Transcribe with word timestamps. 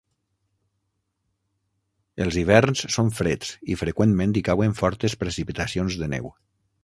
Els 2.25 2.39
hiverns 2.39 2.81
són 2.97 3.13
freds 3.19 3.53
i 3.75 3.79
freqüentment 3.83 4.35
hi 4.41 4.45
cauen 4.51 4.75
fortes 4.83 5.17
precipitacions 5.25 6.01
de 6.03 6.11
neu. 6.15 6.35